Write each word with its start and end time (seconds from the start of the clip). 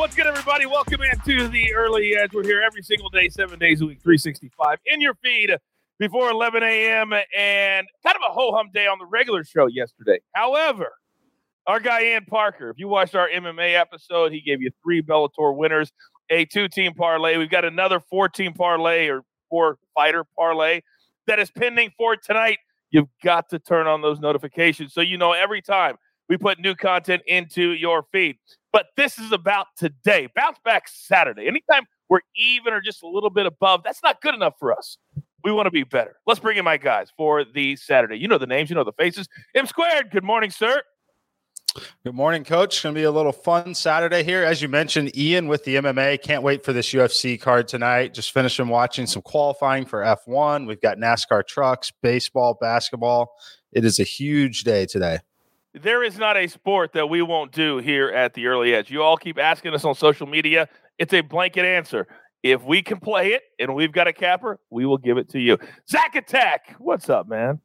What's 0.00 0.16
good, 0.16 0.26
everybody? 0.26 0.64
Welcome 0.64 1.02
into 1.02 1.46
the 1.48 1.74
early 1.74 2.16
edge. 2.16 2.32
We're 2.32 2.42
here 2.42 2.62
every 2.62 2.82
single 2.82 3.10
day, 3.10 3.28
seven 3.28 3.58
days 3.58 3.82
a 3.82 3.84
week, 3.84 4.00
365 4.00 4.78
in 4.86 4.98
your 4.98 5.12
feed 5.22 5.54
before 5.98 6.30
11 6.30 6.62
a.m. 6.62 7.12
and 7.12 7.86
kind 8.02 8.16
of 8.16 8.22
a 8.26 8.32
ho 8.32 8.50
hum 8.50 8.70
day 8.72 8.86
on 8.86 8.98
the 8.98 9.04
regular 9.04 9.44
show 9.44 9.66
yesterday. 9.66 10.18
However, 10.32 10.90
our 11.66 11.80
guy 11.80 12.04
Ian 12.04 12.24
Parker, 12.24 12.70
if 12.70 12.78
you 12.78 12.88
watched 12.88 13.14
our 13.14 13.28
MMA 13.28 13.78
episode, 13.78 14.32
he 14.32 14.40
gave 14.40 14.62
you 14.62 14.70
three 14.82 15.02
Bellator 15.02 15.54
winners, 15.54 15.92
a 16.30 16.46
two 16.46 16.66
team 16.66 16.94
parlay. 16.94 17.36
We've 17.36 17.50
got 17.50 17.66
another 17.66 18.00
four 18.00 18.30
team 18.30 18.54
parlay 18.54 19.08
or 19.08 19.20
four 19.50 19.76
fighter 19.94 20.24
parlay 20.34 20.80
that 21.26 21.38
is 21.38 21.50
pending 21.50 21.90
for 21.98 22.16
tonight. 22.16 22.56
You've 22.90 23.10
got 23.22 23.50
to 23.50 23.58
turn 23.58 23.86
on 23.86 24.00
those 24.00 24.18
notifications 24.18 24.94
so 24.94 25.02
you 25.02 25.18
know 25.18 25.32
every 25.32 25.60
time 25.60 25.96
we 26.30 26.38
put 26.38 26.60
new 26.60 26.76
content 26.76 27.22
into 27.26 27.72
your 27.72 28.04
feed. 28.12 28.36
But 28.72 28.86
this 28.96 29.18
is 29.18 29.32
about 29.32 29.66
today. 29.76 30.28
Bounce 30.34 30.58
back 30.64 30.86
Saturday. 30.86 31.48
Anytime 31.48 31.82
we're 32.08 32.20
even 32.36 32.72
or 32.72 32.80
just 32.80 33.02
a 33.02 33.08
little 33.08 33.30
bit 33.30 33.46
above, 33.46 33.82
that's 33.82 34.02
not 34.02 34.22
good 34.22 34.36
enough 34.36 34.54
for 34.58 34.72
us. 34.72 34.96
We 35.42 35.50
want 35.50 35.66
to 35.66 35.72
be 35.72 35.82
better. 35.82 36.16
Let's 36.26 36.38
bring 36.38 36.56
in 36.56 36.64
my 36.64 36.76
guys 36.76 37.08
for 37.16 37.44
the 37.44 37.74
Saturday. 37.74 38.16
You 38.16 38.28
know 38.28 38.38
the 38.38 38.46
names, 38.46 38.70
you 38.70 38.76
know 38.76 38.84
the 38.84 38.92
faces. 38.92 39.28
M 39.56 39.66
squared. 39.66 40.12
Good 40.12 40.22
morning, 40.22 40.50
sir. 40.50 40.80
Good 42.04 42.14
morning, 42.14 42.44
coach. 42.44 42.80
Going 42.82 42.94
to 42.94 43.00
be 43.00 43.04
a 43.04 43.10
little 43.10 43.32
fun 43.32 43.74
Saturday 43.74 44.22
here. 44.22 44.44
As 44.44 44.62
you 44.62 44.68
mentioned, 44.68 45.16
Ian 45.16 45.48
with 45.48 45.64
the 45.64 45.76
MMA. 45.76 46.22
Can't 46.22 46.44
wait 46.44 46.64
for 46.64 46.72
this 46.72 46.92
UFC 46.92 47.40
card 47.40 47.66
tonight. 47.66 48.14
Just 48.14 48.32
finishing 48.32 48.68
watching 48.68 49.06
some 49.06 49.22
qualifying 49.22 49.84
for 49.84 50.02
F1. 50.02 50.66
We've 50.66 50.80
got 50.80 50.98
NASCAR 50.98 51.44
trucks, 51.46 51.92
baseball, 52.02 52.56
basketball. 52.60 53.32
It 53.72 53.84
is 53.84 53.98
a 53.98 54.04
huge 54.04 54.62
day 54.62 54.86
today. 54.86 55.20
There 55.74 56.02
is 56.02 56.18
not 56.18 56.36
a 56.36 56.48
sport 56.48 56.92
that 56.94 57.08
we 57.08 57.22
won't 57.22 57.52
do 57.52 57.78
here 57.78 58.08
at 58.08 58.34
the 58.34 58.46
early 58.48 58.74
edge. 58.74 58.90
You 58.90 59.04
all 59.04 59.16
keep 59.16 59.38
asking 59.38 59.72
us 59.72 59.84
on 59.84 59.94
social 59.94 60.26
media. 60.26 60.68
It's 60.98 61.14
a 61.14 61.20
blanket 61.20 61.64
answer. 61.64 62.08
If 62.42 62.64
we 62.64 62.82
can 62.82 62.98
play 62.98 63.34
it 63.34 63.42
and 63.60 63.76
we've 63.76 63.92
got 63.92 64.08
a 64.08 64.12
capper, 64.12 64.58
we 64.70 64.84
will 64.84 64.98
give 64.98 65.16
it 65.16 65.28
to 65.30 65.38
you. 65.38 65.58
Zack 65.88 66.16
Attack, 66.16 66.74
what's 66.78 67.08
up, 67.08 67.28
man? 67.28 67.60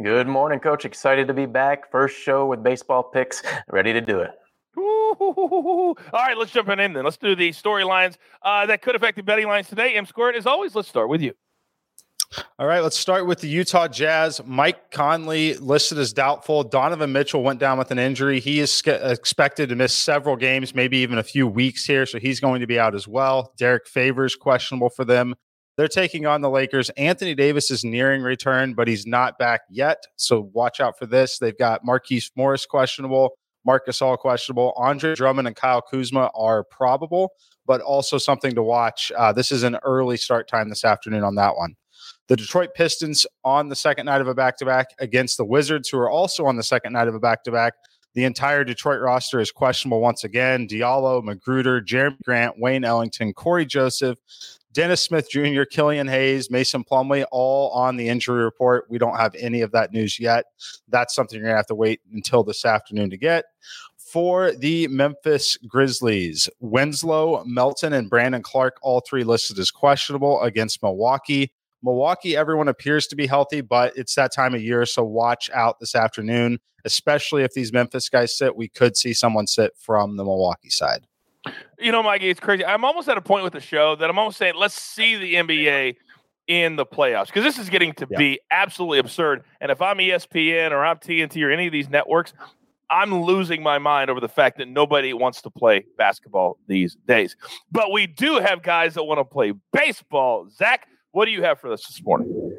Good 0.00 0.28
morning, 0.28 0.60
Coach. 0.60 0.84
Excited 0.84 1.26
to 1.26 1.34
be 1.34 1.46
back. 1.46 1.90
First 1.90 2.16
show 2.16 2.46
with 2.46 2.62
baseball 2.62 3.02
picks. 3.02 3.42
Ready 3.70 3.92
to 3.92 4.00
do 4.00 4.20
it. 4.20 4.30
All 4.76 5.94
right, 6.12 6.36
let's 6.36 6.52
jump 6.52 6.68
in 6.68 6.92
then. 6.92 7.02
Let's 7.02 7.16
do 7.16 7.34
the 7.34 7.50
storylines 7.50 8.18
uh, 8.42 8.66
that 8.66 8.82
could 8.82 8.94
affect 8.94 9.16
the 9.16 9.22
betting 9.22 9.48
lines 9.48 9.68
today. 9.68 9.94
M 9.94 10.06
squared, 10.06 10.36
as 10.36 10.46
always, 10.46 10.74
let's 10.76 10.88
start 10.88 11.08
with 11.08 11.22
you. 11.22 11.32
All 12.58 12.66
right, 12.66 12.80
let's 12.80 12.96
start 12.96 13.26
with 13.26 13.40
the 13.40 13.48
Utah 13.48 13.88
Jazz. 13.88 14.40
Mike 14.44 14.90
Conley 14.90 15.54
listed 15.54 15.98
as 15.98 16.12
doubtful. 16.12 16.64
Donovan 16.64 17.12
Mitchell 17.12 17.42
went 17.42 17.60
down 17.60 17.78
with 17.78 17.90
an 17.90 17.98
injury. 17.98 18.40
He 18.40 18.60
is 18.60 18.82
expected 18.86 19.68
to 19.68 19.76
miss 19.76 19.94
several 19.94 20.36
games, 20.36 20.74
maybe 20.74 20.98
even 20.98 21.18
a 21.18 21.22
few 21.22 21.46
weeks 21.46 21.84
here, 21.84 22.04
so 22.04 22.18
he's 22.18 22.40
going 22.40 22.60
to 22.60 22.66
be 22.66 22.78
out 22.78 22.94
as 22.94 23.06
well. 23.06 23.52
Derrick 23.56 23.86
Favors 23.86 24.34
questionable 24.36 24.90
for 24.90 25.04
them. 25.04 25.34
They're 25.76 25.88
taking 25.88 26.26
on 26.26 26.40
the 26.40 26.50
Lakers. 26.50 26.88
Anthony 26.90 27.34
Davis 27.34 27.70
is 27.70 27.84
nearing 27.84 28.22
return, 28.22 28.72
but 28.74 28.88
he's 28.88 29.06
not 29.06 29.38
back 29.38 29.62
yet. 29.70 30.02
So 30.16 30.50
watch 30.52 30.80
out 30.80 30.98
for 30.98 31.06
this. 31.06 31.38
They've 31.38 31.56
got 31.56 31.84
Markieff 31.84 32.30
Morris 32.34 32.64
questionable, 32.64 33.36
Marc 33.64 33.86
Gasol 33.86 34.16
questionable. 34.16 34.72
Andre 34.76 35.14
Drummond 35.14 35.46
and 35.46 35.56
Kyle 35.56 35.82
Kuzma 35.82 36.30
are 36.34 36.64
probable, 36.64 37.32
but 37.66 37.82
also 37.82 38.16
something 38.16 38.54
to 38.54 38.62
watch. 38.62 39.12
Uh, 39.16 39.32
this 39.32 39.52
is 39.52 39.64
an 39.64 39.76
early 39.84 40.16
start 40.16 40.48
time 40.48 40.70
this 40.70 40.84
afternoon 40.84 41.22
on 41.22 41.34
that 41.34 41.56
one. 41.56 41.76
The 42.28 42.36
Detroit 42.36 42.70
Pistons 42.74 43.24
on 43.44 43.68
the 43.68 43.76
second 43.76 44.06
night 44.06 44.20
of 44.20 44.28
a 44.28 44.34
back 44.34 44.56
to 44.58 44.64
back 44.64 44.88
against 44.98 45.36
the 45.36 45.44
Wizards, 45.44 45.88
who 45.88 45.98
are 45.98 46.10
also 46.10 46.44
on 46.46 46.56
the 46.56 46.62
second 46.62 46.92
night 46.92 47.08
of 47.08 47.14
a 47.14 47.20
back 47.20 47.44
to 47.44 47.52
back. 47.52 47.74
The 48.14 48.24
entire 48.24 48.64
Detroit 48.64 49.00
roster 49.00 49.40
is 49.40 49.52
questionable 49.52 50.00
once 50.00 50.24
again. 50.24 50.66
Diallo, 50.66 51.22
McGruder, 51.22 51.84
Jerami 51.84 52.16
Grant, 52.24 52.58
Wayne 52.58 52.82
Ellington, 52.82 53.34
Cory 53.34 53.66
Joseph, 53.66 54.18
Dennis 54.72 55.02
Smith 55.02 55.30
Jr., 55.30 55.62
Killian 55.64 56.08
Hayes, 56.08 56.50
Mason 56.50 56.82
Plumlee, 56.82 57.24
all 57.30 57.70
on 57.70 57.96
the 57.96 58.08
injury 58.08 58.42
report. 58.42 58.86
We 58.88 58.98
don't 58.98 59.16
have 59.16 59.34
any 59.36 59.60
of 59.60 59.70
that 59.72 59.92
news 59.92 60.18
yet. 60.18 60.46
That's 60.88 61.14
something 61.14 61.36
you're 61.38 61.44
going 61.44 61.54
to 61.54 61.58
have 61.58 61.66
to 61.66 61.74
wait 61.74 62.00
until 62.12 62.42
this 62.42 62.64
afternoon 62.64 63.10
to 63.10 63.16
get. 63.16 63.44
For 63.96 64.52
the 64.52 64.88
Memphis 64.88 65.56
Grizzlies, 65.66 66.48
Winslow, 66.60 67.44
Melton, 67.44 67.92
and 67.92 68.10
Brandon 68.10 68.42
Clarke, 68.42 68.78
all 68.82 69.00
three 69.00 69.24
listed 69.24 69.58
as 69.58 69.70
questionable 69.70 70.40
against 70.42 70.82
Milwaukee. 70.82 71.52
Milwaukee, 71.86 72.36
everyone 72.36 72.68
appears 72.68 73.06
to 73.06 73.16
be 73.16 73.26
healthy, 73.26 73.60
but 73.60 73.96
it's 73.96 74.14
that 74.16 74.32
time 74.34 74.54
of 74.54 74.62
year. 74.62 74.84
So 74.84 75.04
watch 75.04 75.48
out 75.54 75.80
this 75.80 75.94
afternoon, 75.94 76.58
especially 76.84 77.44
if 77.44 77.54
these 77.54 77.72
Memphis 77.72 78.08
guys 78.08 78.36
sit. 78.36 78.56
We 78.56 78.68
could 78.68 78.96
see 78.96 79.14
someone 79.14 79.46
sit 79.46 79.72
from 79.78 80.16
the 80.16 80.24
Milwaukee 80.24 80.68
side. 80.68 81.06
You 81.78 81.92
know, 81.92 82.02
Mikey, 82.02 82.28
it's 82.28 82.40
crazy. 82.40 82.64
I'm 82.64 82.84
almost 82.84 83.08
at 83.08 83.16
a 83.16 83.22
point 83.22 83.44
with 83.44 83.52
the 83.52 83.60
show 83.60 83.94
that 83.96 84.10
I'm 84.10 84.18
almost 84.18 84.36
saying, 84.36 84.54
let's 84.56 84.74
see 84.74 85.16
the 85.16 85.34
NBA 85.34 85.96
in 86.48 86.76
the 86.76 86.84
playoffs 86.84 87.26
because 87.26 87.44
this 87.44 87.58
is 87.58 87.70
getting 87.70 87.92
to 87.94 88.06
yeah. 88.10 88.18
be 88.18 88.40
absolutely 88.50 88.98
absurd. 88.98 89.44
And 89.60 89.70
if 89.70 89.80
I'm 89.80 89.98
ESPN 89.98 90.72
or 90.72 90.84
I'm 90.84 90.96
TNT 90.96 91.42
or 91.44 91.50
any 91.52 91.66
of 91.66 91.72
these 91.72 91.88
networks, 91.88 92.34
I'm 92.90 93.22
losing 93.22 93.62
my 93.62 93.78
mind 93.78 94.10
over 94.10 94.20
the 94.20 94.28
fact 94.28 94.58
that 94.58 94.68
nobody 94.68 95.12
wants 95.12 95.42
to 95.42 95.50
play 95.50 95.86
basketball 95.98 96.58
these 96.66 96.96
days. 97.06 97.36
But 97.70 97.92
we 97.92 98.06
do 98.06 98.36
have 98.36 98.62
guys 98.62 98.94
that 98.94 99.04
want 99.04 99.18
to 99.18 99.24
play 99.24 99.52
baseball. 99.72 100.48
Zack, 100.50 100.88
what 101.16 101.24
do 101.24 101.30
you 101.30 101.42
have 101.42 101.58
for 101.58 101.72
us 101.72 101.86
this 101.86 102.02
morning? 102.04 102.52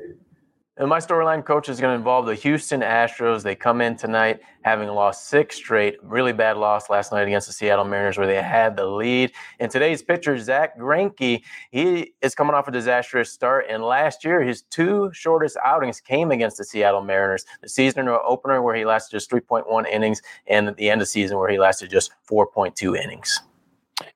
And 0.77 0.89
my 0.89 0.97
storyline 0.97 1.45
coach 1.45 1.69
is 1.69 1.79
going 1.79 1.91
to 1.91 1.95
involve 1.95 2.25
the 2.25 2.33
Houston 2.33 2.81
Astros. 2.81 3.43
They 3.43 3.53
come 3.53 3.81
in 3.81 3.95
tonight 3.95 4.39
having 4.63 4.87
lost 4.89 5.27
six 5.29 5.57
straight. 5.57 5.97
Really 6.01 6.33
bad 6.33 6.57
loss 6.57 6.89
last 6.89 7.11
night 7.11 7.27
against 7.27 7.45
the 7.45 7.53
Seattle 7.53 7.85
Mariners 7.85 8.17
where 8.17 8.25
they 8.25 8.41
had 8.41 8.75
the 8.75 8.87
lead. 8.87 9.31
And 9.59 9.69
today's 9.69 10.01
pitcher, 10.01 10.39
Zack 10.39 10.75
Greinke, 10.75 11.43
he 11.69 12.13
is 12.23 12.33
coming 12.33 12.55
off 12.55 12.67
a 12.67 12.71
disastrous 12.71 13.31
start. 13.31 13.65
And 13.69 13.83
last 13.83 14.25
year, 14.25 14.41
his 14.41 14.63
two 14.63 15.11
shortest 15.13 15.55
outings 15.63 16.01
came 16.01 16.31
against 16.31 16.57
the 16.57 16.63
Seattle 16.63 17.03
Mariners. 17.03 17.45
The 17.61 17.69
season 17.69 18.09
opener 18.09 18.63
where 18.63 18.75
he 18.75 18.85
lasted 18.85 19.17
just 19.17 19.29
3.1 19.29 19.87
innings 19.87 20.19
and 20.47 20.67
at 20.67 20.77
the 20.77 20.89
end 20.89 20.99
of 20.99 21.05
the 21.05 21.11
season 21.11 21.37
where 21.37 21.51
he 21.51 21.59
lasted 21.59 21.91
just 21.91 22.09
4.2 22.27 22.97
innings. 22.97 23.39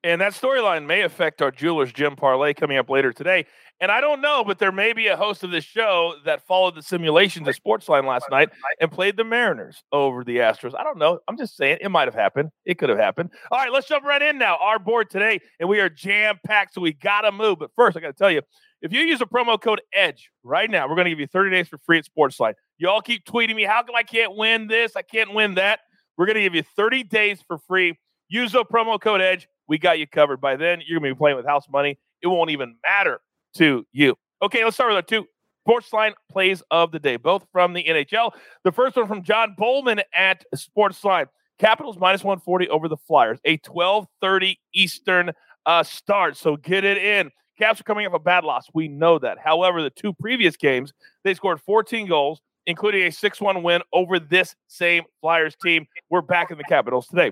And 0.03 0.22
that 0.22 0.34
storyline 0.34 0.86
may 0.86 1.02
affect 1.02 1.42
our 1.42 1.52
Jewelers 1.52 1.92
Gym 1.92 2.16
parlay 2.16 2.53
coming 2.53 2.78
up 2.78 2.90
later 2.90 3.12
today. 3.12 3.46
And 3.80 3.92
I 3.92 4.00
don't 4.00 4.22
know, 4.22 4.44
but 4.44 4.59
there 4.59 4.72
may 4.72 4.94
be 4.94 5.08
a 5.08 5.18
host 5.18 5.44
of 5.44 5.50
this 5.50 5.64
show 5.64 6.14
that 6.25 6.46
followed 6.46 6.75
the 6.75 6.84
simulations 6.84 7.47
of 7.47 7.56
Sportsline 7.56 8.06
last 8.06 8.25
night 8.30 8.50
and 8.80 8.91
played 8.91 9.18
the 9.18 9.24
Mariners 9.24 9.84
over 9.91 10.24
the 10.24 10.38
Astros. 10.38 10.74
I 10.80 10.84
don't 10.84 11.00
know. 11.00 11.20
I'm 11.28 11.36
just 11.36 11.58
saying 11.58 11.80
it 11.81 11.90
might 11.90 12.08
have 12.08 12.14
happened. 12.14 12.52
It 12.64 12.78
could 12.78 12.90
have 12.90 13.00
happened. 13.00 13.31
All 13.50 13.58
right, 13.58 13.72
let's 13.72 13.88
jump 13.88 14.06
right 14.06 14.22
in 14.22 14.38
now. 14.38 14.58
Our 14.62 14.78
board 14.78 15.09
today, 15.09 15.40
and 15.59 15.68
we 15.68 15.80
are 15.80 15.90
jam 15.90 16.40
packed, 16.46 16.75
so 16.75 16.81
we 16.81 16.94
got 16.94 17.22
to 17.22 17.31
move. 17.31 17.58
But 17.58 17.72
first, 17.75 17.97
I 17.97 18.02
got 18.02 18.08
to 18.08 18.14
tell 18.14 18.30
you, 18.30 18.44
if 18.84 18.94
you 18.94 19.02
use 19.02 19.22
a 19.22 19.25
promo 19.25 19.59
code 19.59 19.81
EDGE 19.94 20.30
right 20.44 20.70
now, 20.70 20.88
we're 20.88 20.96
going 20.96 21.06
to 21.06 21.12
give 21.12 21.20
you 21.20 21.28
30 21.28 21.50
days 21.50 21.68
for 21.68 21.80
free 21.80 21.97
at 21.97 22.06
Sportsline. 22.06 22.53
You 22.78 22.88
all 22.90 23.02
keep 23.02 23.25
tweeting 23.25 23.56
me, 23.56 23.64
how 23.64 23.81
come 23.81 23.96
I 23.96 24.03
can't 24.03 24.36
win 24.36 24.68
this? 24.68 24.96
I 24.96 25.02
can't 25.02 25.34
win 25.34 25.56
that. 25.56 25.80
We're 26.18 26.28
going 26.28 26.36
to 26.36 26.41
give 26.41 26.53
you 26.53 26.64
30 26.75 27.03
days 27.06 27.41
for 27.47 27.58
free. 27.58 27.97
Use 28.28 28.52
the 28.52 28.64
promo 28.64 29.02
code 29.02 29.22
EDGE. 29.22 29.47
We 29.72 29.78
got 29.78 30.00
you 30.00 30.06
covered. 30.06 30.42
By 30.42 30.58
then, 30.58 30.82
you're 30.86 31.00
going 31.00 31.12
to 31.12 31.16
be 31.16 31.18
playing 31.18 31.38
with 31.38 31.46
house 31.46 31.70
money. 31.70 31.98
It 32.22 32.28
won't 32.28 32.50
even 32.50 32.76
matter 32.86 33.22
to 33.56 33.88
you. 33.94 34.18
Okay, 34.42 34.66
let's 34.66 34.76
start 34.76 34.90
with 34.90 34.98
our 34.98 35.02
two 35.02 35.26
Sportsline 35.66 36.12
plays 36.30 36.62
of 36.72 36.92
the 36.92 37.00
day, 37.00 37.16
both 37.16 37.48
from 37.54 37.72
the 37.72 37.86
NHL. 37.86 38.32
The 38.66 38.74
first 38.74 38.98
one 38.98 39.08
from 39.08 39.24
John 39.24 39.56
Bowman 39.58 40.02
at 40.14 40.44
Sportsline. 40.54 41.28
Capitals 41.58 41.98
minus 41.98 42.22
140 42.22 42.68
over 42.68 42.90
the 42.90 42.98
Flyers, 42.98 43.40
a 43.46 43.59
12:30 43.59 44.58
Eastern 44.74 45.32
uh, 45.66 45.84
start. 45.84 46.36
So 46.36 46.58
get 46.58 46.84
it 46.84 46.98
in. 46.98 47.32
Caps 47.58 47.80
are 47.80 47.86
coming 47.86 48.06
off 48.06 48.14
a 48.14 48.20
bad 48.20 48.44
loss. 48.44 48.66
We 48.74 48.90
know 48.90 49.20
that. 49.20 49.38
However, 49.40 49.82
the 49.82 49.90
two 49.90 50.12
previous 50.12 50.58
games, 50.58 50.92
they 51.24 51.34
scored 51.34 51.62
14 51.62 52.09
goals, 52.09 52.42
including 52.66 53.03
a 53.03 53.09
6-1 53.09 53.64
win 53.64 53.84
over 53.94 54.20
this 54.20 54.53
same 54.68 55.03
Flyers 55.22 55.56
team. 55.64 55.85
We're 56.09 56.22
back 56.22 56.52
in 56.52 56.58
the 56.58 56.66
Capitals 56.66 57.08
today. 57.08 57.32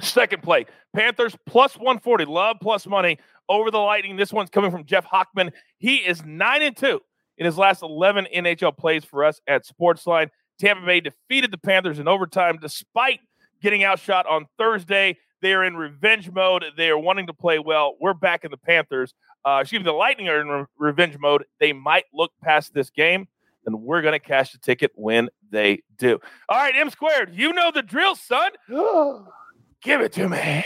Second 0.00 0.42
play, 0.42 0.66
Panthers 0.94 1.36
plus 1.44 1.76
140, 1.76 2.24
love 2.26 2.58
plus 2.62 2.86
money 2.86 3.18
over 3.48 3.70
the 3.70 3.78
Lightning. 3.78 4.16
This 4.16 4.32
one's 4.32 4.50
coming 4.50 4.70
from 4.70 4.84
Jeff 4.84 5.04
Hockman. 5.06 5.50
He 5.78 5.96
is 5.96 6.24
9 6.24 6.62
and 6.62 6.76
2 6.76 7.00
in 7.38 7.46
his 7.46 7.58
last 7.58 7.82
11 7.82 8.28
NHL 8.34 8.76
plays 8.76 9.04
for 9.04 9.24
us 9.24 9.40
at 9.48 9.66
Sportsline. 9.66 10.28
Tampa 10.60 10.86
Bay 10.86 11.00
defeated 11.00 11.50
the 11.50 11.58
Panthers 11.58 11.98
in 11.98 12.06
overtime 12.06 12.58
despite 12.60 13.20
getting 13.60 13.82
outshot 13.82 14.26
on 14.26 14.46
Thursday. 14.56 15.16
They 15.40 15.52
are 15.52 15.64
in 15.64 15.76
revenge 15.76 16.30
mode. 16.30 16.64
They 16.76 16.90
are 16.90 16.98
wanting 16.98 17.26
to 17.26 17.32
play 17.34 17.58
well. 17.58 17.96
We're 18.00 18.14
back 18.14 18.44
in 18.44 18.50
the 18.50 18.56
Panthers. 18.56 19.14
Uh, 19.44 19.58
excuse 19.62 19.80
me, 19.80 19.84
the 19.84 19.92
Lightning 19.92 20.28
are 20.28 20.40
in 20.40 20.48
re- 20.48 20.64
revenge 20.78 21.16
mode. 21.18 21.44
They 21.58 21.72
might 21.72 22.04
look 22.12 22.32
past 22.42 22.74
this 22.74 22.90
game, 22.90 23.28
and 23.66 23.82
we're 23.82 24.02
going 24.02 24.12
to 24.12 24.18
cash 24.18 24.52
the 24.52 24.58
ticket 24.58 24.90
when 24.94 25.28
they 25.50 25.82
do. 25.96 26.18
All 26.48 26.58
right, 26.58 26.74
M 26.76 26.90
squared. 26.90 27.34
You 27.34 27.52
know 27.52 27.70
the 27.72 27.82
drill, 27.82 28.16
son. 28.16 28.50
Give 29.82 30.00
it 30.00 30.12
to 30.14 30.28
me. 30.28 30.64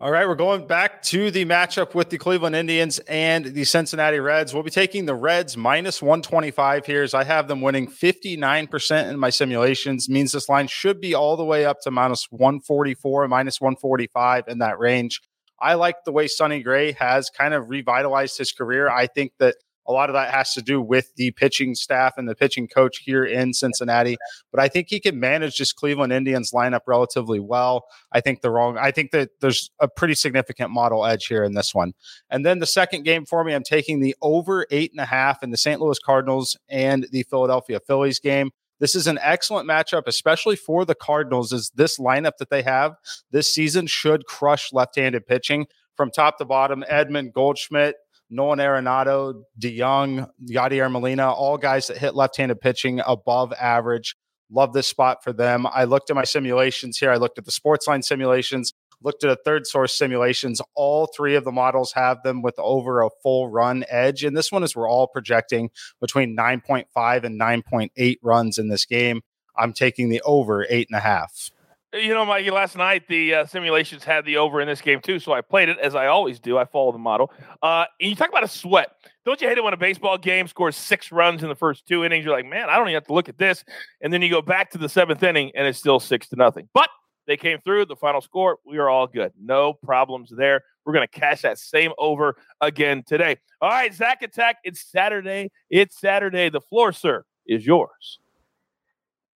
All 0.00 0.10
right, 0.10 0.26
we're 0.26 0.34
going 0.34 0.66
back 0.66 1.02
to 1.04 1.30
the 1.30 1.44
matchup 1.44 1.94
with 1.94 2.08
the 2.08 2.16
Cleveland 2.16 2.56
Indians 2.56 3.00
and 3.00 3.44
the 3.44 3.64
Cincinnati 3.64 4.18
Reds. 4.18 4.54
We'll 4.54 4.62
be 4.62 4.70
taking 4.70 5.04
the 5.04 5.14
Reds 5.14 5.58
minus 5.58 6.00
125 6.00 6.86
here 6.86 7.02
as 7.02 7.12
I 7.12 7.24
have 7.24 7.48
them 7.48 7.60
winning 7.60 7.86
59% 7.86 9.10
in 9.10 9.18
my 9.18 9.28
simulations. 9.28 10.08
Means 10.08 10.32
this 10.32 10.48
line 10.48 10.68
should 10.68 11.02
be 11.02 11.14
all 11.14 11.36
the 11.36 11.44
way 11.44 11.66
up 11.66 11.82
to 11.82 11.90
minus 11.90 12.26
144, 12.30 13.28
minus 13.28 13.60
145 13.60 14.44
in 14.48 14.58
that 14.60 14.78
range. 14.78 15.20
I 15.58 15.74
like 15.74 15.96
the 16.04 16.12
way 16.12 16.28
Sonny 16.28 16.62
Gray 16.62 16.92
has 16.92 17.28
kind 17.28 17.52
of 17.52 17.68
revitalized 17.68 18.38
his 18.38 18.52
career. 18.52 18.88
I 18.88 19.06
think 19.06 19.32
that 19.38 19.56
a 19.86 19.92
lot 19.92 20.08
of 20.08 20.14
that 20.14 20.32
has 20.32 20.54
to 20.54 20.62
do 20.62 20.80
with 20.80 21.12
the 21.16 21.30
pitching 21.32 21.74
staff 21.74 22.14
and 22.16 22.28
the 22.28 22.34
pitching 22.34 22.68
coach 22.68 22.98
here 22.98 23.24
in 23.24 23.52
Cincinnati. 23.52 24.16
But 24.50 24.60
I 24.60 24.68
think 24.68 24.88
he 24.88 25.00
can 25.00 25.18
manage 25.18 25.58
this 25.58 25.72
Cleveland 25.72 26.12
Indians 26.12 26.52
lineup 26.52 26.80
relatively 26.86 27.40
well. 27.40 27.86
I 28.12 28.20
think 28.20 28.40
the 28.40 28.50
wrong, 28.50 28.78
I 28.78 28.90
think 28.90 29.10
that 29.12 29.30
there's 29.40 29.70
a 29.80 29.88
pretty 29.88 30.14
significant 30.14 30.70
model 30.70 31.04
edge 31.04 31.26
here 31.26 31.44
in 31.44 31.54
this 31.54 31.74
one. 31.74 31.92
And 32.30 32.44
then 32.44 32.58
the 32.58 32.66
second 32.66 33.04
game 33.04 33.26
for 33.26 33.42
me, 33.44 33.54
I'm 33.54 33.62
taking 33.62 34.00
the 34.00 34.14
over 34.22 34.66
eight 34.70 34.92
and 34.92 35.00
a 35.00 35.06
half 35.06 35.42
in 35.42 35.50
the 35.50 35.56
St. 35.56 35.80
Louis 35.80 35.98
Cardinals 35.98 36.56
and 36.68 37.06
the 37.10 37.24
Philadelphia 37.24 37.80
Phillies 37.80 38.18
game. 38.18 38.50
This 38.80 38.94
is 38.94 39.06
an 39.06 39.18
excellent 39.20 39.68
matchup, 39.68 40.04
especially 40.06 40.56
for 40.56 40.86
the 40.86 40.94
Cardinals, 40.94 41.52
as 41.52 41.70
this 41.74 41.98
lineup 41.98 42.38
that 42.38 42.48
they 42.48 42.62
have 42.62 42.94
this 43.30 43.52
season 43.52 43.86
should 43.86 44.24
crush 44.24 44.72
left 44.72 44.96
handed 44.96 45.26
pitching 45.26 45.66
from 45.96 46.10
top 46.10 46.38
to 46.38 46.46
bottom. 46.46 46.82
Edman, 46.90 47.30
Goldschmidt, 47.30 47.96
Nolan 48.30 48.60
Arenado, 48.60 49.42
DeJong, 49.58 50.30
Yadier 50.48 50.90
Molina, 50.90 51.30
all 51.30 51.58
guys 51.58 51.88
that 51.88 51.98
hit 51.98 52.14
left-handed 52.14 52.60
pitching 52.60 53.00
above 53.04 53.52
average. 53.52 54.16
Love 54.50 54.72
this 54.72 54.86
spot 54.86 55.22
for 55.22 55.32
them. 55.32 55.66
I 55.66 55.84
looked 55.84 56.10
at 56.10 56.16
my 56.16 56.24
simulations 56.24 56.98
here. 56.98 57.10
I 57.10 57.16
looked 57.16 57.38
at 57.38 57.44
the 57.44 57.52
Sportsline 57.52 58.04
simulations, 58.04 58.72
looked 59.02 59.24
at 59.24 59.30
a 59.30 59.38
third 59.44 59.66
source 59.66 59.96
simulations. 59.96 60.60
All 60.74 61.08
three 61.14 61.34
of 61.34 61.44
the 61.44 61.52
models 61.52 61.92
have 61.92 62.22
them 62.22 62.42
with 62.42 62.58
over 62.58 63.02
a 63.02 63.10
full 63.22 63.48
run 63.48 63.84
edge. 63.88 64.24
And 64.24 64.36
this 64.36 64.50
one 64.50 64.62
is 64.62 64.74
we're 64.74 64.88
all 64.88 65.08
projecting 65.08 65.70
between 66.00 66.36
9.5 66.36 67.24
and 67.24 67.40
9.8 67.40 68.16
runs 68.22 68.58
in 68.58 68.68
this 68.68 68.84
game. 68.84 69.22
I'm 69.56 69.72
taking 69.72 70.08
the 70.08 70.22
over 70.22 70.66
eight 70.68 70.88
and 70.90 70.96
a 70.96 71.00
half. 71.00 71.50
You 71.92 72.14
know, 72.14 72.24
Mikey, 72.24 72.52
last 72.52 72.76
night 72.76 73.08
the 73.08 73.34
uh, 73.34 73.46
simulations 73.46 74.04
had 74.04 74.24
the 74.24 74.36
over 74.36 74.60
in 74.60 74.68
this 74.68 74.80
game 74.80 75.00
too, 75.00 75.18
so 75.18 75.32
I 75.32 75.40
played 75.40 75.68
it 75.68 75.76
as 75.80 75.96
I 75.96 76.06
always 76.06 76.38
do. 76.38 76.56
I 76.56 76.64
follow 76.64 76.92
the 76.92 76.98
model. 76.98 77.32
Uh, 77.60 77.84
and 78.00 78.10
you 78.10 78.14
talk 78.14 78.28
about 78.28 78.44
a 78.44 78.48
sweat. 78.48 78.92
Don't 79.24 79.40
you 79.40 79.48
hate 79.48 79.58
it 79.58 79.64
when 79.64 79.74
a 79.74 79.76
baseball 79.76 80.16
game 80.16 80.46
scores 80.46 80.76
six 80.76 81.10
runs 81.10 81.42
in 81.42 81.48
the 81.48 81.56
first 81.56 81.88
two 81.88 82.04
innings? 82.04 82.24
You're 82.24 82.36
like, 82.36 82.46
man, 82.46 82.70
I 82.70 82.76
don't 82.76 82.86
even 82.86 82.94
have 82.94 83.06
to 83.08 83.12
look 83.12 83.28
at 83.28 83.38
this. 83.38 83.64
And 84.00 84.12
then 84.12 84.22
you 84.22 84.30
go 84.30 84.40
back 84.40 84.70
to 84.70 84.78
the 84.78 84.88
seventh 84.88 85.20
inning 85.24 85.50
and 85.56 85.66
it's 85.66 85.80
still 85.80 85.98
six 85.98 86.28
to 86.28 86.36
nothing. 86.36 86.68
But 86.74 86.90
they 87.26 87.36
came 87.36 87.58
through 87.60 87.86
the 87.86 87.96
final 87.96 88.20
score. 88.20 88.58
We 88.64 88.78
are 88.78 88.88
all 88.88 89.08
good. 89.08 89.32
No 89.42 89.72
problems 89.72 90.30
there. 90.30 90.62
We're 90.84 90.92
going 90.92 91.08
to 91.08 91.20
cash 91.20 91.42
that 91.42 91.58
same 91.58 91.90
over 91.98 92.36
again 92.60 93.02
today. 93.04 93.36
All 93.60 93.68
right, 93.68 93.92
Zack 93.92 94.22
Attack. 94.22 94.58
It's 94.62 94.80
Saturday. 94.80 95.50
It's 95.68 95.98
Saturday. 96.00 96.50
The 96.50 96.60
floor, 96.60 96.92
sir, 96.92 97.24
is 97.46 97.66
yours. 97.66 98.20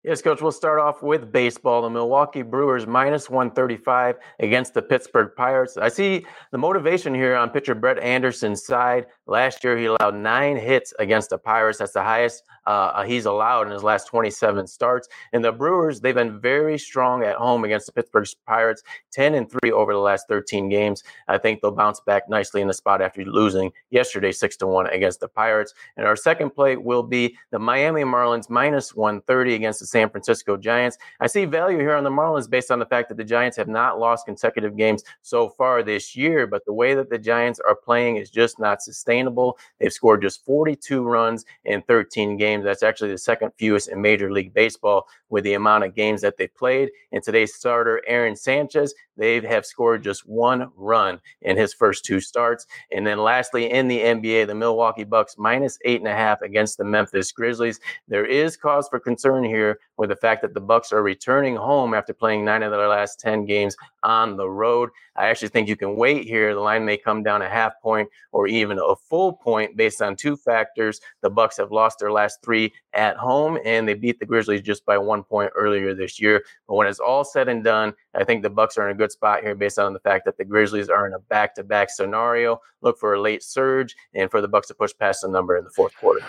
Yes, 0.05 0.21
coach. 0.21 0.41
We'll 0.41 0.51
start 0.51 0.81
off 0.81 1.01
with 1.01 1.31
baseball. 1.31 1.81
The 1.81 1.89
Milwaukee 1.89 2.41
Brewers 2.41 2.85
minus 2.85 3.29
135 3.29 4.17
against 4.39 4.73
the 4.73 4.81
Pittsburgh 4.81 5.31
Pirates. 5.33 5.77
I 5.77 5.87
see 5.87 6.25
the 6.51 6.57
motivation 6.57 7.15
here 7.15 7.37
on 7.37 7.49
pitcher 7.49 7.73
Brett 7.73 7.99
Anderson's 7.99 8.65
side. 8.65 9.05
Last 9.27 9.63
year, 9.63 9.77
he 9.77 9.85
allowed 9.85 10.15
nine 10.15 10.57
hits 10.57 10.93
against 10.99 11.29
the 11.29 11.37
Pirates. 11.37 11.77
That's 11.77 11.93
the 11.93 12.03
highest 12.03 12.43
uh, 12.65 13.03
he's 13.03 13.25
allowed 13.25 13.67
in 13.67 13.71
his 13.71 13.83
last 13.83 14.07
27 14.07 14.67
starts. 14.67 15.07
And 15.31 15.43
the 15.43 15.53
Brewers, 15.53 16.01
they've 16.01 16.13
been 16.13 16.39
very 16.39 16.77
strong 16.77 17.23
at 17.23 17.35
home 17.35 17.63
against 17.63 17.85
the 17.85 17.93
Pittsburgh 17.93 18.27
Pirates, 18.45 18.83
10 19.11 19.35
and 19.35 19.49
3 19.49 19.71
over 19.71 19.93
the 19.93 19.99
last 19.99 20.27
13 20.27 20.67
games. 20.67 21.03
I 21.29 21.37
think 21.37 21.61
they'll 21.61 21.71
bounce 21.71 22.01
back 22.01 22.29
nicely 22.29 22.61
in 22.61 22.67
the 22.67 22.73
spot 22.73 23.01
after 23.01 23.23
losing 23.23 23.71
yesterday 23.89 24.33
6 24.33 24.57
to 24.57 24.67
1 24.67 24.87
against 24.87 25.21
the 25.21 25.29
Pirates. 25.29 25.73
And 25.95 26.05
our 26.05 26.17
second 26.17 26.51
play 26.51 26.75
will 26.75 27.03
be 27.03 27.37
the 27.51 27.59
Miami 27.59 28.03
Marlins 28.03 28.49
minus 28.49 28.95
130 28.95 29.55
against 29.55 29.79
the 29.79 29.92
San 29.93 30.09
Francisco 30.09 30.57
Giants. 30.57 30.97
I 31.19 31.27
see 31.27 31.45
value 31.45 31.77
here 31.77 31.93
on 31.93 32.03
the 32.03 32.09
Marlins 32.09 32.49
based 32.49 32.71
on 32.71 32.79
the 32.79 32.85
fact 32.85 33.09
that 33.09 33.15
the 33.15 33.23
Giants 33.23 33.55
have 33.57 33.67
not 33.67 33.99
lost 33.99 34.25
consecutive 34.25 34.75
games 34.75 35.03
so 35.21 35.49
far 35.49 35.83
this 35.83 36.15
year, 36.15 36.47
but 36.47 36.65
the 36.65 36.73
way 36.73 36.95
that 36.95 37.11
the 37.11 37.19
Giants 37.19 37.59
are 37.59 37.75
playing 37.75 38.17
is 38.17 38.31
just 38.31 38.59
not 38.59 38.81
sustainable. 38.81 39.57
They've 39.79 39.93
scored 39.93 40.23
just 40.23 40.43
42 40.45 41.03
runs 41.03 41.45
in 41.65 41.83
13 41.83 42.37
games. 42.37 42.63
That's 42.63 42.81
actually 42.81 43.11
the 43.11 43.19
second 43.19 43.51
fewest 43.57 43.89
in 43.89 44.01
Major 44.01 44.31
League 44.31 44.53
Baseball 44.53 45.07
with 45.33 45.43
the 45.43 45.55
amount 45.55 45.83
of 45.83 45.95
games 45.95 46.21
that 46.21 46.37
they 46.37 46.45
played. 46.45 46.91
And 47.11 47.23
today's 47.23 47.55
starter, 47.55 48.03
Aaron 48.05 48.35
Sanchez, 48.35 48.93
they 49.17 49.41
have 49.41 49.65
scored 49.65 50.03
just 50.03 50.27
one 50.27 50.69
run 50.75 51.19
in 51.41 51.57
his 51.57 51.73
first 51.73 52.05
two 52.05 52.19
starts. 52.19 52.67
And 52.91 53.05
then 53.05 53.17
lastly, 53.17 53.71
in 53.71 53.87
the 53.87 53.99
NBA, 53.99 54.45
the 54.45 54.53
Milwaukee 54.53 55.03
Bucks 55.03 55.35
minus 55.39 55.79
eight 55.85 56.01
and 56.01 56.07
a 56.07 56.15
half 56.15 56.43
against 56.43 56.77
the 56.77 56.83
Memphis 56.83 57.31
Grizzlies. 57.31 57.79
There 58.07 58.25
is 58.25 58.55
cause 58.55 58.87
for 58.87 58.99
concern 58.99 59.43
here 59.43 59.79
with 59.97 60.09
the 60.09 60.15
fact 60.15 60.43
that 60.43 60.53
the 60.53 60.61
Bucks 60.61 60.91
are 60.91 61.03
returning 61.03 61.55
home 61.55 61.93
after 61.93 62.13
playing 62.13 62.45
nine 62.45 62.63
of 62.63 62.71
their 62.71 62.87
last 62.87 63.19
10 63.19 63.45
games 63.45 63.75
on 64.03 64.37
the 64.37 64.49
road. 64.49 64.89
I 65.15 65.29
actually 65.29 65.49
think 65.49 65.67
you 65.67 65.75
can 65.75 65.95
wait 65.95 66.25
here. 66.25 66.53
The 66.53 66.59
line 66.59 66.85
may 66.85 66.97
come 66.97 67.23
down 67.23 67.41
a 67.41 67.49
half 67.49 67.73
point 67.81 68.09
or 68.31 68.47
even 68.47 68.79
a 68.79 68.95
full 68.95 69.33
point 69.33 69.77
based 69.77 70.01
on 70.01 70.15
two 70.15 70.35
factors. 70.35 70.99
The 71.21 71.29
Bucks 71.29 71.57
have 71.57 71.71
lost 71.71 71.99
their 71.99 72.11
last 72.11 72.39
three 72.43 72.73
at 72.93 73.17
home 73.17 73.59
and 73.63 73.87
they 73.87 73.93
beat 73.93 74.19
the 74.19 74.25
Grizzlies 74.25 74.61
just 74.61 74.85
by 74.85 74.97
one 74.97 75.22
point 75.23 75.51
earlier 75.55 75.93
this 75.93 76.19
year. 76.19 76.43
But 76.67 76.75
when 76.75 76.87
it's 76.87 76.99
all 76.99 77.23
said 77.23 77.49
and 77.49 77.63
done, 77.63 77.93
I 78.13 78.23
think 78.23 78.43
the 78.43 78.49
Bucks 78.49 78.77
are 78.77 78.89
in 78.89 78.95
a 78.95 78.97
good 78.97 79.11
spot 79.11 79.41
here 79.41 79.55
based 79.55 79.79
on 79.79 79.93
the 79.93 79.99
fact 79.99 80.25
that 80.25 80.37
the 80.37 80.45
Grizzlies 80.45 80.89
are 80.89 81.07
in 81.07 81.13
a 81.13 81.19
back-to-back 81.19 81.89
scenario. 81.89 82.59
Look 82.81 82.99
for 82.99 83.13
a 83.13 83.21
late 83.21 83.43
surge 83.43 83.95
and 84.13 84.29
for 84.29 84.41
the 84.41 84.47
Bucks 84.47 84.67
to 84.67 84.73
push 84.73 84.91
past 84.97 85.21
the 85.21 85.29
number 85.29 85.57
in 85.57 85.63
the 85.63 85.71
fourth 85.71 85.95
quarter. 85.97 86.21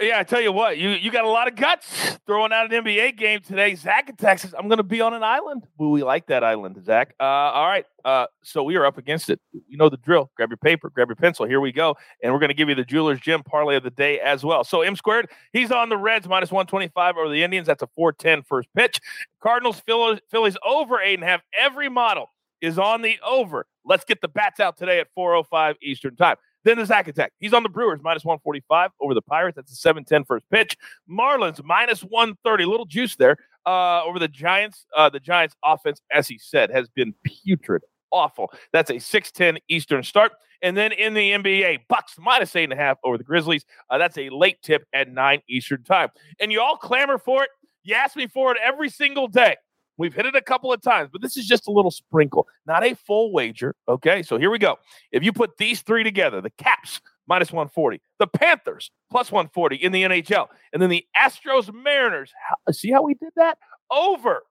Yeah, 0.00 0.18
I 0.18 0.24
tell 0.24 0.40
you 0.40 0.50
what, 0.50 0.76
you 0.76 0.90
you 0.90 1.12
got 1.12 1.24
a 1.24 1.28
lot 1.28 1.46
of 1.46 1.54
guts 1.54 2.18
throwing 2.26 2.52
out 2.52 2.72
an 2.72 2.84
NBA 2.84 3.16
game 3.16 3.40
today. 3.40 3.76
Zack 3.76 4.08
in 4.08 4.16
Texas, 4.16 4.52
I'm 4.58 4.66
going 4.66 4.78
to 4.78 4.82
be 4.82 5.00
on 5.00 5.14
an 5.14 5.22
island. 5.22 5.68
We 5.78 6.02
like 6.02 6.26
that 6.26 6.42
island, 6.42 6.84
Zack. 6.84 7.14
Uh, 7.20 7.22
all 7.22 7.66
right, 7.68 7.84
uh, 8.04 8.26
so 8.42 8.64
we 8.64 8.74
are 8.74 8.84
up 8.84 8.98
against 8.98 9.30
it. 9.30 9.40
You 9.52 9.76
know 9.76 9.88
the 9.88 9.96
drill. 9.98 10.32
Grab 10.36 10.50
your 10.50 10.56
paper, 10.56 10.90
grab 10.90 11.08
your 11.08 11.14
pencil. 11.14 11.46
Here 11.46 11.60
we 11.60 11.70
go, 11.70 11.96
and 12.24 12.32
we're 12.32 12.40
going 12.40 12.48
to 12.48 12.54
give 12.54 12.68
you 12.68 12.74
the 12.74 12.84
Jewelers 12.84 13.20
Gym 13.20 13.44
parlay 13.44 13.76
of 13.76 13.84
the 13.84 13.90
day 13.90 14.18
as 14.18 14.42
well. 14.44 14.64
So 14.64 14.82
M 14.82 14.96
squared, 14.96 15.30
he's 15.52 15.70
on 15.70 15.90
the 15.90 15.96
Reds 15.96 16.26
minus 16.26 16.50
125 16.50 17.16
over 17.16 17.28
the 17.28 17.44
Indians. 17.44 17.68
That's 17.68 17.82
a 17.82 17.88
410 17.94 18.42
first 18.42 18.68
pitch. 18.74 19.00
Cardinals, 19.40 19.78
Phillies, 19.78 20.18
Phillies 20.28 20.56
over 20.66 21.00
eight 21.00 21.14
and 21.14 21.22
a 21.22 21.26
half. 21.26 21.42
Every 21.56 21.88
model 21.88 22.30
is 22.60 22.80
on 22.80 23.02
the 23.02 23.16
over. 23.24 23.66
Let's 23.84 24.04
get 24.04 24.20
the 24.20 24.28
bats 24.28 24.58
out 24.58 24.76
today 24.76 24.98
at 24.98 25.06
4:05 25.16 25.76
Eastern 25.82 26.16
time. 26.16 26.36
Then 26.64 26.78
the 26.78 26.86
Zack 26.86 27.08
Attack. 27.08 27.32
He's 27.38 27.52
on 27.52 27.62
the 27.62 27.68
Brewers, 27.68 28.00
minus 28.02 28.24
145 28.24 28.90
over 29.00 29.14
the 29.14 29.22
Pirates. 29.22 29.56
That's 29.56 29.72
a 29.72 29.76
7 29.76 30.04
10 30.04 30.24
first 30.24 30.48
pitch. 30.50 30.76
Marlins, 31.08 31.62
minus 31.62 32.00
130. 32.00 32.64
Little 32.64 32.86
juice 32.86 33.16
there 33.16 33.36
uh, 33.66 34.02
over 34.04 34.18
the 34.18 34.28
Giants. 34.28 34.86
Uh, 34.96 35.08
the 35.08 35.20
Giants' 35.20 35.54
offense, 35.64 36.00
as 36.10 36.26
he 36.28 36.38
said, 36.38 36.70
has 36.70 36.88
been 36.88 37.14
putrid. 37.22 37.82
Awful. 38.10 38.52
That's 38.72 38.90
a 38.90 38.98
6 38.98 39.32
10 39.32 39.58
Eastern 39.68 40.02
start. 40.02 40.32
And 40.62 40.76
then 40.76 40.92
in 40.92 41.12
the 41.14 41.32
NBA, 41.32 41.80
Bucks 41.88 42.14
minus 42.18 42.56
eight 42.56 42.64
and 42.64 42.72
a 42.72 42.76
half 42.76 42.96
over 43.04 43.18
the 43.18 43.24
Grizzlies. 43.24 43.66
Uh, 43.90 43.98
that's 43.98 44.16
a 44.16 44.30
late 44.30 44.62
tip 44.62 44.86
at 44.94 45.10
9 45.10 45.40
Eastern 45.48 45.82
time. 45.84 46.08
And 46.40 46.50
you 46.50 46.60
all 46.60 46.76
clamor 46.76 47.18
for 47.18 47.42
it. 47.42 47.50
You 47.82 47.94
ask 47.94 48.16
me 48.16 48.26
for 48.26 48.52
it 48.52 48.58
every 48.62 48.88
single 48.88 49.28
day. 49.28 49.56
We've 49.96 50.14
hit 50.14 50.26
it 50.26 50.34
a 50.34 50.42
couple 50.42 50.72
of 50.72 50.82
times, 50.82 51.10
but 51.12 51.22
this 51.22 51.36
is 51.36 51.46
just 51.46 51.68
a 51.68 51.70
little 51.70 51.90
sprinkle, 51.90 52.48
not 52.66 52.84
a 52.84 52.94
full 52.94 53.32
wager. 53.32 53.76
Okay, 53.88 54.22
so 54.22 54.38
here 54.38 54.50
we 54.50 54.58
go. 54.58 54.78
If 55.12 55.22
you 55.22 55.32
put 55.32 55.56
these 55.56 55.82
three 55.82 56.02
together, 56.02 56.40
the 56.40 56.50
Caps 56.50 57.00
minus 57.28 57.52
140, 57.52 58.00
the 58.18 58.26
Panthers 58.26 58.90
plus 59.10 59.30
140 59.30 59.76
in 59.76 59.92
the 59.92 60.02
NHL, 60.02 60.48
and 60.72 60.82
then 60.82 60.90
the 60.90 61.06
Astros 61.16 61.72
Mariners. 61.72 62.32
see 62.72 62.90
how 62.90 63.02
we 63.02 63.14
did 63.14 63.32
that? 63.36 63.58
Over 63.90 64.42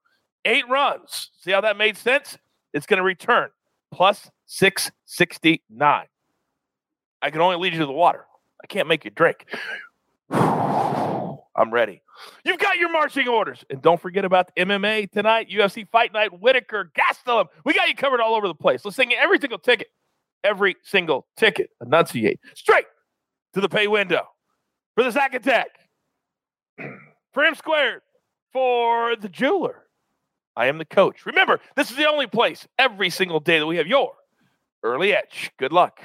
eight 0.44 0.68
runs. 0.68 1.30
See 1.40 1.50
how 1.50 1.60
that 1.60 1.76
made 1.76 1.96
sense? 1.96 2.38
It's 2.72 2.86
going 2.86 2.98
to 2.98 3.04
return 3.04 3.50
plus 3.92 4.30
669. 4.46 6.06
I 7.22 7.30
can 7.30 7.40
only 7.40 7.56
lead 7.56 7.72
you 7.72 7.80
to 7.80 7.86
the 7.86 7.92
water. 7.92 8.24
I 8.62 8.66
can't 8.66 8.88
make 8.88 9.04
you 9.04 9.10
drink. 9.10 9.46
I'm 11.56 11.72
ready. 11.72 12.02
You've 12.44 12.58
got 12.58 12.78
your 12.78 12.90
marching 12.90 13.28
orders. 13.28 13.64
And 13.70 13.80
don't 13.80 14.00
forget 14.00 14.24
about 14.24 14.50
the 14.54 14.64
MMA 14.64 15.10
tonight, 15.10 15.48
UFC 15.50 15.88
Fight 15.88 16.12
Night, 16.12 16.40
Whittaker, 16.40 16.90
Gastelum. 16.98 17.46
We 17.64 17.74
got 17.74 17.88
you 17.88 17.94
covered 17.94 18.20
all 18.20 18.34
over 18.34 18.48
the 18.48 18.54
place. 18.54 18.84
Let's 18.84 18.96
sing 18.96 19.12
every 19.14 19.38
single 19.38 19.58
ticket. 19.58 19.88
Every 20.42 20.76
single 20.82 21.26
ticket. 21.36 21.70
Enunciate 21.80 22.40
straight 22.54 22.86
to 23.54 23.60
the 23.60 23.68
pay 23.68 23.86
window 23.86 24.26
for 24.94 25.04
the 25.04 25.12
Sack 25.12 25.34
Attack. 25.34 25.68
For 27.32 27.44
M 27.44 27.56
squared, 27.56 28.02
for 28.52 29.16
the 29.16 29.28
jeweler. 29.28 29.82
I 30.56 30.66
am 30.66 30.78
the 30.78 30.84
coach. 30.84 31.26
Remember, 31.26 31.58
this 31.74 31.90
is 31.90 31.96
the 31.96 32.08
only 32.08 32.28
place 32.28 32.66
every 32.78 33.10
single 33.10 33.40
day 33.40 33.58
that 33.58 33.66
we 33.66 33.76
have 33.78 33.88
your 33.88 34.12
early 34.84 35.12
edge. 35.12 35.50
Good 35.58 35.72
luck. 35.72 36.00